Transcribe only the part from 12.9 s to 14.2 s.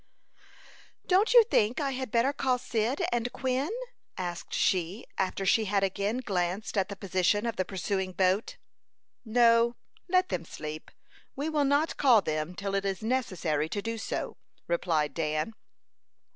necessary to do